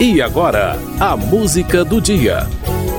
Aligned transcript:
E 0.00 0.20
agora, 0.20 0.76
a 0.98 1.16
música 1.16 1.84
do 1.84 2.00
dia. 2.00 2.48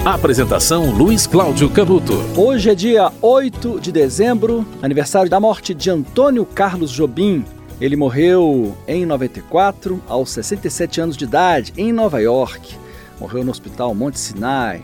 Apresentação 0.05 0.91
Luiz 0.91 1.27
Cláudio 1.27 1.69
Canuto. 1.69 2.13
Hoje 2.37 2.69
é 2.69 2.75
dia 2.75 3.11
8 3.21 3.81
de 3.81 3.91
dezembro, 3.91 4.65
aniversário 4.81 5.29
da 5.29 5.37
morte 5.37 5.73
de 5.73 5.89
Antônio 5.89 6.45
Carlos 6.45 6.89
Jobim. 6.89 7.43
Ele 7.81 7.97
morreu 7.97 8.77
em 8.87 9.05
94, 9.05 10.01
aos 10.07 10.29
67 10.31 11.01
anos 11.01 11.17
de 11.17 11.25
idade, 11.25 11.73
em 11.75 11.91
Nova 11.91 12.21
York. 12.21 12.77
Morreu 13.19 13.43
no 13.43 13.51
Hospital 13.51 13.93
Monte 13.93 14.17
Sinai, 14.17 14.81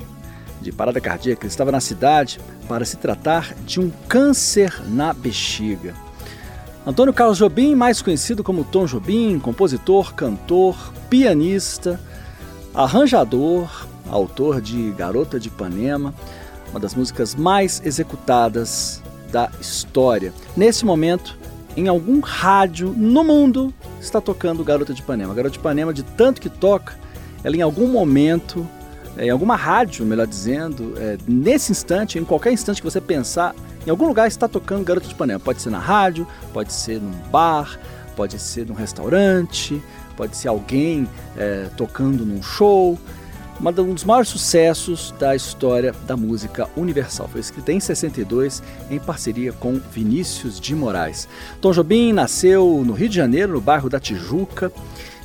de 0.61 0.69
parada 0.69 0.99
cardíaca. 0.99 1.45
Ele 1.45 1.51
estava 1.51 1.71
na 1.71 1.79
cidade 1.79 2.41
para 2.67 2.83
se 2.83 2.97
tratar 2.97 3.55
de 3.65 3.79
um 3.79 3.89
câncer 4.09 4.81
na 4.85 5.13
bexiga. 5.13 5.95
Antônio 6.85 7.13
Carlos 7.13 7.37
Jobim, 7.37 7.75
mais 7.75 8.01
conhecido 8.01 8.43
como 8.43 8.63
Tom 8.63 8.85
Jobim, 8.85 9.37
compositor, 9.37 10.15
cantor, 10.15 10.75
pianista, 11.11 11.99
arranjador, 12.73 13.85
autor 14.09 14.59
de 14.59 14.89
Garota 14.91 15.39
de 15.39 15.47
Ipanema, 15.47 16.11
uma 16.71 16.79
das 16.79 16.95
músicas 16.95 17.35
mais 17.35 17.81
executadas 17.85 18.99
da 19.31 19.51
história. 19.59 20.33
Nesse 20.57 20.83
momento, 20.83 21.37
em 21.77 21.87
algum 21.87 22.19
rádio 22.19 22.93
no 22.97 23.23
mundo 23.23 23.71
está 23.99 24.19
tocando 24.19 24.63
Garota 24.63 24.91
de 24.91 25.01
Ipanema. 25.01 25.35
Garota 25.35 25.53
de 25.53 25.59
Ipanema, 25.59 25.93
de 25.93 26.01
tanto 26.01 26.41
que 26.41 26.49
toca, 26.49 26.95
ela 27.43 27.55
em 27.55 27.61
algum 27.61 27.87
momento, 27.87 28.67
em 29.19 29.29
alguma 29.29 29.55
rádio, 29.55 30.03
melhor 30.03 30.25
dizendo, 30.25 30.95
é, 30.97 31.15
nesse 31.27 31.71
instante, 31.71 32.17
em 32.17 32.25
qualquer 32.25 32.51
instante 32.51 32.81
que 32.81 32.89
você 32.89 32.99
pensar, 32.99 33.53
em 33.85 33.89
algum 33.89 34.07
lugar 34.07 34.27
está 34.27 34.47
tocando 34.47 34.83
Garota 34.83 35.07
de 35.07 35.13
Ipanema. 35.13 35.39
Pode 35.39 35.61
ser 35.61 35.69
na 35.69 35.79
rádio, 35.79 36.27
pode 36.53 36.71
ser 36.71 37.01
num 37.01 37.11
bar, 37.31 37.79
pode 38.15 38.37
ser 38.39 38.67
num 38.67 38.73
restaurante, 38.73 39.81
pode 40.15 40.37
ser 40.37 40.47
alguém 40.47 41.07
é, 41.37 41.67
tocando 41.75 42.25
num 42.25 42.41
show. 42.41 42.97
Um 43.59 43.93
dos 43.93 44.03
maiores 44.03 44.29
sucessos 44.29 45.13
da 45.19 45.35
história 45.35 45.93
da 46.07 46.17
música 46.17 46.67
universal. 46.75 47.27
Foi 47.27 47.39
escrita 47.39 47.71
em 47.71 47.79
62 47.79 48.63
em 48.89 48.97
parceria 48.97 49.53
com 49.53 49.79
Vinícius 49.93 50.59
de 50.59 50.73
Moraes. 50.73 51.27
Tom 51.59 51.71
Jobim 51.71 52.11
nasceu 52.11 52.81
no 52.83 52.93
Rio 52.93 53.09
de 53.09 53.15
Janeiro, 53.15 53.53
no 53.53 53.61
bairro 53.61 53.87
da 53.87 53.99
Tijuca, 53.99 54.71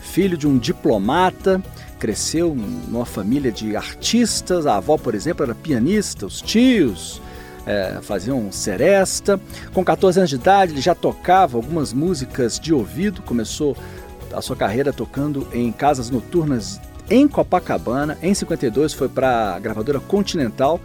filho 0.02 0.36
de 0.36 0.46
um 0.46 0.58
diplomata 0.58 1.62
cresceu 1.98 2.54
numa 2.54 3.06
família 3.06 3.50
de 3.50 3.76
artistas. 3.76 4.66
A 4.66 4.76
avó, 4.76 4.96
por 4.96 5.14
exemplo, 5.14 5.44
era 5.44 5.54
pianista, 5.54 6.26
os 6.26 6.40
tios 6.40 7.20
é, 7.66 7.98
faziam 8.00 8.50
seresta. 8.52 9.40
Com 9.74 9.84
14 9.84 10.20
anos 10.20 10.30
de 10.30 10.36
idade, 10.36 10.72
ele 10.72 10.80
já 10.80 10.94
tocava 10.94 11.56
algumas 11.56 11.92
músicas 11.92 12.58
de 12.58 12.72
ouvido, 12.72 13.20
começou 13.22 13.76
a 14.32 14.40
sua 14.40 14.56
carreira 14.56 14.92
tocando 14.92 15.46
em 15.52 15.72
casas 15.72 16.08
noturnas 16.10 16.80
em 17.10 17.26
Copacabana. 17.26 18.16
Em 18.22 18.34
52 18.34 18.92
foi 18.92 19.08
para 19.08 19.54
a 19.54 19.58
gravadora 19.58 20.00
Continental. 20.00 20.80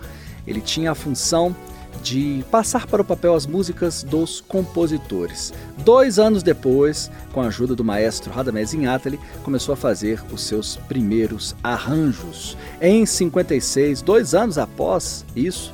Ele 0.46 0.62
tinha 0.62 0.92
a 0.92 0.96
função 0.96 1.56
de 2.02 2.44
passar 2.50 2.88
para 2.88 3.02
o 3.02 3.06
papel 3.06 3.36
as 3.36 3.46
músicas 3.46 4.02
dos 4.02 4.42
compositores. 4.42 5.54
Dois 5.80 6.18
anos 6.18 6.42
depois, 6.42 7.12
com 7.32 7.42
a 7.42 7.48
ajuda 7.48 7.76
do 7.76 7.84
maestro 7.84 8.32
Radamés 8.32 8.74
Inátali, 8.74 9.20
começou 9.44 9.74
a 9.74 9.76
fazer 9.76 10.24
os 10.32 10.42
seus 10.44 10.78
primeiros 10.88 11.56
arranjos. 11.62 12.58
Em 12.82 13.06
56, 13.06 14.02
dois 14.02 14.34
anos 14.34 14.58
após 14.58 15.26
isso, 15.36 15.74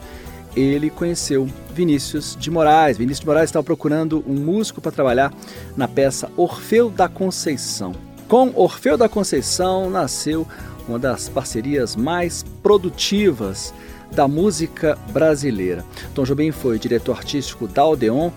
ele 0.62 0.90
conheceu 0.90 1.48
Vinícius 1.74 2.36
de 2.40 2.50
Moraes. 2.50 2.98
Vinícius 2.98 3.20
de 3.20 3.28
Moraes 3.28 3.50
estava 3.50 3.64
procurando 3.64 4.24
um 4.28 4.34
músico 4.34 4.82
para 4.82 4.92
trabalhar 4.92 5.34
na 5.76 5.88
peça 5.88 6.32
Orfeu 6.36 6.90
da 6.90 7.08
Conceição. 7.08 7.94
Com 8.28 8.52
Orfeu 8.56 8.98
da 8.98 9.08
Conceição 9.08 9.90
nasceu 9.90 10.48
uma 10.88 10.98
das 10.98 11.30
parcerias 11.30 11.96
mais 11.96 12.44
produtivas 12.64 13.74
da 14.12 14.28
música 14.28 14.98
brasileira. 15.12 15.86
Tom 16.16 16.24
Jobim 16.24 16.52
foi 16.52 16.80
diretor 16.80 17.18
artístico 17.18 17.68
da 17.68 17.86
Odeon 17.86 18.32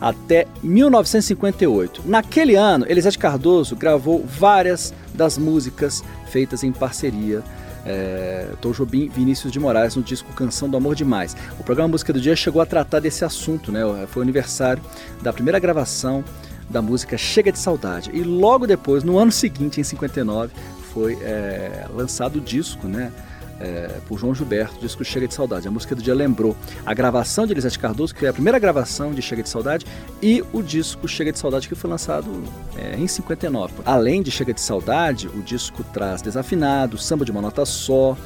até 0.00 0.46
1958. 0.62 2.02
Naquele 2.06 2.54
ano, 2.54 2.86
Elisete 2.88 3.18
Cardoso 3.18 3.76
gravou 3.76 4.24
várias 4.24 4.94
das 5.14 5.36
músicas 5.36 6.02
feitas 6.30 6.62
em 6.62 6.72
parceria 6.72 7.42
é, 7.86 8.48
Tom 8.60 8.72
Jobim 8.72 9.08
Vinícius 9.08 9.52
de 9.52 9.60
Moraes 9.60 9.96
no 9.96 10.02
disco 10.02 10.32
Canção 10.32 10.68
do 10.68 10.76
Amor 10.76 10.94
Demais. 10.94 11.36
O 11.58 11.64
programa 11.64 11.88
Música 11.88 12.12
do 12.12 12.20
Dia 12.20 12.34
chegou 12.34 12.60
a 12.60 12.66
tratar 12.66 13.00
desse 13.00 13.24
assunto, 13.24 13.70
né? 13.70 13.80
Foi 14.08 14.20
o 14.20 14.24
aniversário 14.24 14.82
da 15.22 15.32
primeira 15.32 15.58
gravação 15.58 16.24
da 16.68 16.82
música 16.82 17.16
Chega 17.16 17.52
de 17.52 17.58
Saudade. 17.58 18.10
E 18.12 18.22
logo 18.22 18.66
depois, 18.66 19.04
no 19.04 19.18
ano 19.18 19.30
seguinte, 19.30 19.80
em 19.80 19.84
59, 19.84 20.52
foi 20.92 21.14
é, 21.22 21.86
lançado 21.94 22.36
o 22.36 22.40
disco, 22.40 22.88
né? 22.88 23.12
É, 23.60 24.00
por 24.06 24.18
João 24.18 24.34
Gilberto, 24.34 24.78
disco 24.80 25.04
Chega 25.04 25.26
de 25.26 25.34
Saudade. 25.34 25.68
A 25.68 25.70
música 25.70 25.94
do 25.94 26.02
dia 26.02 26.14
lembrou 26.14 26.56
a 26.84 26.94
gravação 26.94 27.46
de 27.46 27.52
Elisete 27.52 27.78
Cardoso, 27.78 28.14
que 28.14 28.26
é 28.26 28.28
a 28.28 28.32
primeira 28.32 28.58
gravação 28.58 29.12
de 29.12 29.22
Chega 29.22 29.42
de 29.42 29.48
Saudade, 29.48 29.86
e 30.22 30.44
o 30.52 30.62
disco 30.62 31.08
Chega 31.08 31.32
de 31.32 31.38
Saudade, 31.38 31.68
que 31.68 31.74
foi 31.74 31.90
lançado 31.90 32.42
é, 32.76 32.96
em 32.96 33.06
59. 33.06 33.74
Além 33.84 34.22
de 34.22 34.30
Chega 34.30 34.52
de 34.52 34.60
Saudade, 34.60 35.28
o 35.28 35.42
disco 35.42 35.84
traz 35.92 36.22
Desafinado, 36.22 36.98
Samba 36.98 37.24
de 37.24 37.30
uma 37.30 37.40
Nota 37.40 37.64
Só, 37.64 38.16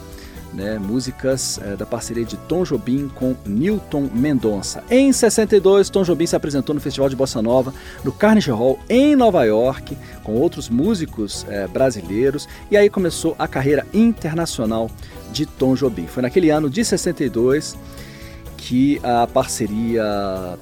né, 0.53 0.79
músicas 0.79 1.61
é, 1.63 1.77
da 1.77 1.87
parceria 1.87 2.25
de 2.25 2.37
Tom 2.37 2.65
Jobim 2.65 3.09
com 3.15 3.37
Newton 3.47 4.09
Mendonça. 4.13 4.83
Em 4.91 5.13
62, 5.13 5.91
Tom 5.91 6.03
Jobim 6.03 6.27
se 6.27 6.37
apresentou 6.37 6.75
no 6.75 6.81
Festival 6.81 7.09
de 7.09 7.17
Bossa 7.17 7.41
Nova 7.41 7.73
no 8.05 8.13
Carnegie 8.13 8.51
Hall 8.51 8.79
em 8.89 9.15
Nova 9.15 9.45
York 9.45 9.97
com 10.25 10.35
outros 10.35 10.69
músicos 10.69 11.47
é, 11.49 11.67
brasileiros 11.67 12.49
e 12.71 12.77
aí 12.77 12.91
começou 12.91 13.35
a 13.39 13.47
carreira 13.47 13.87
internacional 13.93 14.91
de 15.33 15.47
Tom 15.47 15.75
Jobim. 15.75 16.07
Foi 16.07 16.23
naquele 16.23 16.51
ano 16.51 16.69
de 16.69 16.85
62 16.85 17.77
que 18.57 19.01
a 19.03 19.27
parceria 19.27 20.05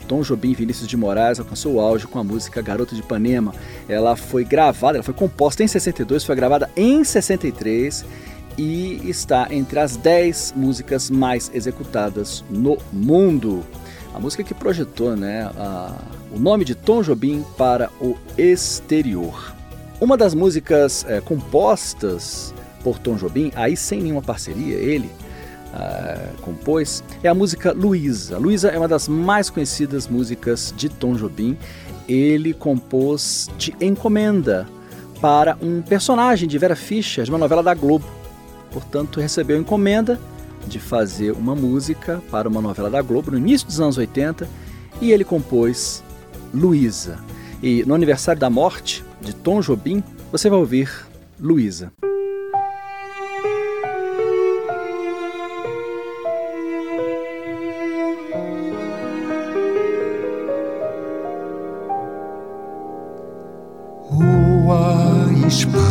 Tom 0.06 0.22
Jobim 0.22 0.53
e 0.53 0.55
Vinícius 0.55 0.87
de 0.87 0.97
Moraes 0.97 1.41
alcançou 1.41 1.75
o 1.75 1.81
auge 1.81 2.06
com 2.06 2.19
a 2.19 2.25
música 2.25 2.62
Garota 2.62 2.94
de 2.94 3.00
Ipanema. 3.00 3.53
Ela 3.88 4.16
foi 4.16 4.44
gravada, 4.44 4.99
ela 4.99 5.03
foi 5.03 5.12
composta 5.12 5.65
em 5.65 5.69
62, 5.69 6.25
foi 6.25 6.37
gravada 6.37 6.70
em 6.76 7.03
63 7.03 8.05
e 8.58 9.00
está 9.08 9.46
entre 9.50 9.78
as 9.78 9.96
10 9.96 10.54
músicas 10.56 11.08
mais 11.08 11.50
executadas 11.54 12.44
no 12.50 12.76
mundo. 12.92 13.64
A 14.12 14.19
música 14.19 14.42
que 14.42 14.52
projetou 14.52 15.16
né, 15.16 15.48
a, 15.56 15.94
o 16.34 16.38
nome 16.38 16.64
de 16.64 16.74
Tom 16.74 17.00
Jobim 17.02 17.44
para 17.56 17.88
o 18.00 18.16
exterior. 18.36 19.54
Uma 20.00 20.16
das 20.16 20.34
músicas 20.34 21.06
é, 21.08 21.20
compostas 21.20 22.52
por 22.82 22.98
Tom 22.98 23.14
Jobim, 23.14 23.52
aí 23.54 23.76
sem 23.76 24.00
nenhuma 24.00 24.22
parceria, 24.22 24.76
ele 24.76 25.10
uh, 25.75 26.40
compôs, 26.42 27.02
é 27.22 27.28
a 27.28 27.34
música 27.34 27.72
Luísa. 27.72 28.38
Luísa 28.38 28.69
é 28.69 28.78
uma 28.78 28.88
das 28.88 29.08
mais 29.08 29.50
conhecidas 29.50 30.06
músicas 30.06 30.72
de 30.76 30.88
Tom 30.88 31.14
Jobim. 31.14 31.56
Ele 32.08 32.54
compôs 32.54 33.50
de 33.58 33.75
encomenda 33.80 34.66
para 35.20 35.58
um 35.60 35.82
personagem 35.82 36.48
de 36.48 36.56
Vera 36.58 36.76
Fischer, 36.76 37.25
de 37.25 37.30
uma 37.30 37.38
novela 37.38 37.62
da 37.62 37.75
Globo. 37.75 38.18
Portanto, 38.71 39.21
recebeu 39.21 39.59
encomenda 39.59 40.19
de 40.67 40.79
fazer 40.79 41.33
uma 41.33 41.55
música 41.55 42.23
para 42.31 42.49
uma 42.49 42.61
novela 42.61 42.91
da 42.91 43.01
Globo 43.01 43.31
no 43.31 43.39
início 43.39 43.67
dos 43.67 43.81
anos 43.81 43.97
80 43.97 44.49
e 45.01 45.12
ele 45.12 45.25
compôs 45.25 46.03
Luísa. 46.53 47.19
E 47.62 47.84
no 47.84 47.95
aniversário 47.95 48.41
da 48.41 48.51
morte 48.51 49.05
de 49.21 49.34
Tom 49.34 49.61
Jobim, 49.61 50.03
você 50.31 50.49
vai 50.51 50.59
ouvir 50.59 50.91
Luísa. 51.41 51.93
nua, 64.69 65.88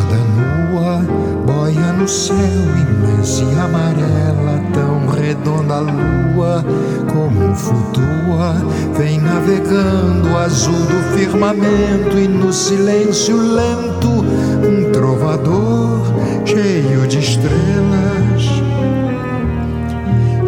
no 2.08 2.10
céu 2.10 2.38
imenso 2.38 3.44
e 3.44 3.60
amarela, 3.60 4.64
tão 4.74 5.08
redonda 5.08 5.74
a 5.74 5.80
lua, 5.80 6.66
como 7.12 7.54
flutua, 7.54 8.56
vem 8.98 9.20
navegando 9.20 10.38
azul 10.38 10.72
do 10.72 11.18
firmamento 11.18 12.18
e 12.18 12.30
no 12.30 12.54
silêncio 12.54 13.36
lento, 13.36 14.08
um 14.08 14.90
trovador 14.94 16.00
cheio 16.46 17.06
de 17.08 17.20
estrelas. 17.20 18.64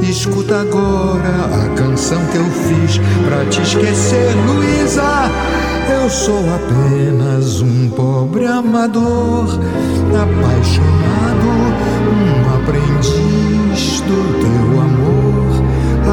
Escuta 0.01 0.61
agora 0.61 1.65
a 1.65 1.75
canção 1.75 2.25
que 2.27 2.37
eu 2.37 2.45
fiz 2.45 2.99
pra 3.27 3.43
te 3.49 3.61
esquecer, 3.61 4.33
Luísa 4.47 5.29
eu 5.89 6.09
sou 6.09 6.43
apenas 6.53 7.61
um 7.61 7.89
pobre 7.89 8.45
amador, 8.45 9.59
apaixonado, 10.07 11.47
um 12.07 12.55
aprendiz 12.55 14.01
do 14.01 14.39
teu 14.39 14.81
amor. 14.81 15.49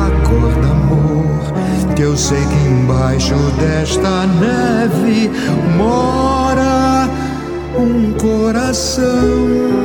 Acorda, 0.06 0.69
amor, 0.69 1.94
que 1.94 2.02
eu 2.02 2.17
sei 2.17 2.38
que 2.38 2.69
embaixo 2.69 3.34
desta 3.58 4.26
neve 4.26 5.31
mora 5.76 7.08
um 7.78 8.12
coração 8.12 9.76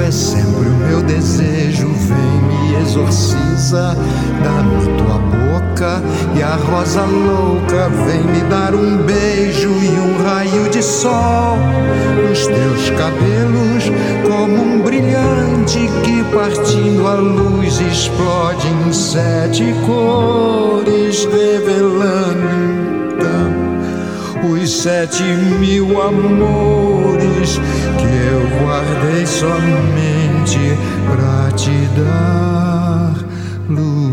é 0.00 0.10
sempre 0.10 0.68
o 0.68 0.76
meu 0.88 1.02
desejo. 1.02 1.88
Vem, 1.88 2.42
me 2.42 2.82
exorciza, 2.82 3.96
dá-me 4.42 4.98
tua 4.98 5.18
boca 5.18 6.02
e 6.36 6.42
a 6.42 6.56
rosa 6.56 7.02
louca. 7.02 7.88
Vem 8.06 8.22
me 8.24 8.40
dar 8.48 8.74
um 8.74 8.98
beijo 8.98 9.70
e 9.70 9.88
um 9.98 10.22
raio 10.24 10.68
de 10.70 10.82
sol 10.82 11.56
nos 12.28 12.46
teus 12.46 12.90
cabelos, 12.90 13.84
como 14.26 14.62
um 14.62 14.82
brilhante 14.82 15.88
que 16.02 16.24
partindo 16.34 17.06
a 17.06 17.14
luz 17.14 17.80
explode 17.80 18.66
em 18.68 18.92
sete 18.92 19.74
cores, 19.86 21.24
revelando 21.24 22.84
então 23.16 24.50
os 24.50 24.70
sete 24.82 25.22
mil 25.22 26.00
amores 26.02 27.23
que 27.44 28.04
eu 28.04 28.58
guardei 28.58 29.26
somente 29.26 30.78
pra 31.10 31.50
te 31.52 31.70
dar, 31.94 33.14
Luísa. 33.68 34.03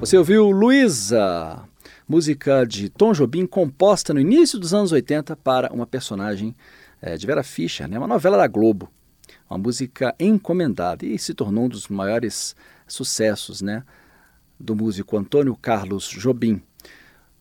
Você 0.00 0.16
ouviu 0.16 0.50
Luísa, 0.50 1.62
música 2.08 2.64
de 2.64 2.88
Tom 2.88 3.12
Jobim 3.12 3.46
composta 3.46 4.14
no 4.14 4.18
início 4.18 4.58
dos 4.58 4.72
anos 4.72 4.92
80 4.92 5.36
para 5.36 5.70
uma 5.74 5.86
personagem 5.86 6.56
é, 7.02 7.18
de 7.18 7.26
Vera 7.26 7.42
Fischer, 7.42 7.86
né? 7.86 7.98
uma 7.98 8.06
novela 8.06 8.38
da 8.38 8.46
Globo. 8.46 8.90
Uma 9.48 9.58
música 9.58 10.14
encomendada 10.18 11.04
e 11.04 11.18
se 11.18 11.34
tornou 11.34 11.64
um 11.64 11.68
dos 11.68 11.88
maiores 11.88 12.56
sucessos 12.86 13.60
né? 13.60 13.84
do 14.58 14.74
músico 14.74 15.18
Antônio 15.18 15.54
Carlos 15.54 16.08
Jobim. 16.08 16.62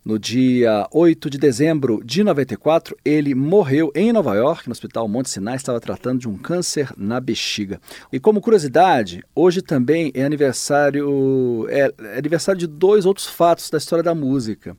No 0.03 0.17
dia 0.17 0.87
8 0.93 1.29
de 1.29 1.37
dezembro 1.37 2.01
de 2.05 2.23
94, 2.23 2.97
ele 3.03 3.35
morreu 3.35 3.91
em 3.93 4.13
Nova 4.13 4.33
York, 4.33 4.67
no 4.67 4.71
Hospital 4.71 5.07
Monte 5.09 5.29
Sinai, 5.29 5.57
estava 5.57 5.79
tratando 5.79 6.21
de 6.21 6.29
um 6.29 6.37
câncer 6.37 6.91
na 6.97 7.19
bexiga. 7.19 7.81
E 8.11 8.19
como 8.19 8.39
curiosidade, 8.39 9.21
hoje 9.35 9.61
também 9.61 10.09
é 10.15 10.23
aniversário, 10.23 11.67
é, 11.69 11.93
é 11.99 12.17
aniversário 12.17 12.57
de 12.57 12.65
dois 12.65 13.05
outros 13.05 13.27
fatos 13.27 13.69
da 13.69 13.77
história 13.77 14.01
da 14.01 14.15
música. 14.15 14.75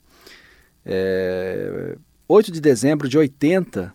É, 0.87 1.96
8 2.26 2.50
de 2.50 2.61
dezembro 2.61 3.06
de 3.08 3.19
80, 3.19 3.93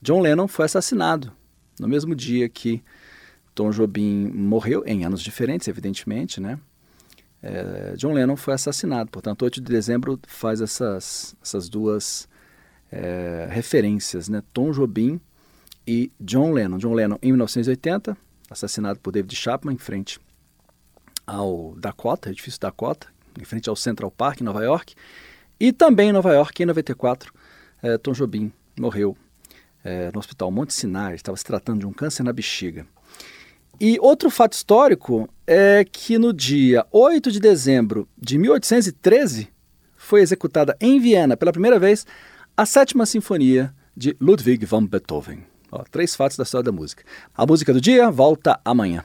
John 0.00 0.20
Lennon 0.20 0.48
foi 0.48 0.64
assassinado, 0.64 1.30
no 1.78 1.86
mesmo 1.86 2.14
dia 2.14 2.48
que 2.48 2.82
Tom 3.54 3.70
Jobim 3.70 4.30
morreu, 4.34 4.82
em 4.86 5.04
anos 5.04 5.20
diferentes, 5.20 5.68
evidentemente, 5.68 6.40
né? 6.40 6.58
É, 7.42 7.94
John 7.96 8.12
Lennon 8.12 8.36
foi 8.36 8.54
assassinado. 8.54 9.10
Portanto, 9.10 9.42
8 9.42 9.60
de 9.60 9.72
dezembro 9.72 10.18
faz 10.26 10.60
essas, 10.60 11.34
essas 11.42 11.68
duas 11.68 12.28
é, 12.90 13.48
referências, 13.50 14.28
né? 14.28 14.42
Tom 14.52 14.72
Jobim 14.72 15.20
e 15.86 16.12
John 16.20 16.52
Lennon. 16.52 16.78
John 16.78 16.94
Lennon 16.94 17.18
em 17.22 17.32
1980, 17.32 18.16
assassinado 18.50 18.98
por 19.00 19.12
David 19.12 19.34
Chapman 19.34 19.74
em 19.74 19.78
frente 19.78 20.20
ao 21.26 21.74
Dakota, 21.76 22.30
edifício 22.30 22.60
Dakota, 22.60 23.06
em 23.40 23.44
frente 23.44 23.68
ao 23.68 23.76
Central 23.76 24.10
Park, 24.10 24.40
em 24.40 24.44
Nova 24.44 24.62
York. 24.62 24.94
E 25.58 25.72
também 25.72 26.10
em 26.10 26.12
Nova 26.12 26.32
York, 26.32 26.62
em 26.62 26.66
94, 26.66 27.32
é, 27.82 27.96
Tom 27.98 28.12
Jobim 28.12 28.52
morreu 28.78 29.16
é, 29.84 30.10
no 30.12 30.18
Hospital 30.18 30.50
Monte 30.50 30.74
Sinai. 30.74 31.14
Estava 31.14 31.36
se 31.36 31.44
tratando 31.44 31.80
de 31.80 31.86
um 31.86 31.92
câncer 31.92 32.22
na 32.22 32.32
bexiga. 32.32 32.86
E 33.82 33.98
outro 33.98 34.28
fato 34.28 34.52
histórico 34.52 35.26
é 35.46 35.86
que 35.90 36.18
no 36.18 36.34
dia 36.34 36.84
8 36.92 37.32
de 37.32 37.40
dezembro 37.40 38.06
de 38.14 38.36
1813 38.36 39.48
foi 39.96 40.20
executada 40.20 40.76
em 40.78 41.00
Viena 41.00 41.34
pela 41.34 41.50
primeira 41.50 41.78
vez 41.78 42.06
a 42.54 42.66
sétima 42.66 43.06
sinfonia 43.06 43.74
de 43.96 44.14
Ludwig 44.20 44.66
van 44.66 44.84
Beethoven. 44.84 45.44
Ó, 45.72 45.82
três 45.90 46.14
fatos 46.14 46.36
da 46.36 46.42
história 46.42 46.64
da 46.64 46.72
música. 46.72 47.04
A 47.34 47.46
música 47.46 47.72
do 47.72 47.80
dia 47.80 48.10
volta 48.10 48.60
amanhã. 48.66 49.02